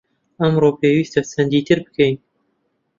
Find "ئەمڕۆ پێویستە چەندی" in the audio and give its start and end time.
0.39-1.61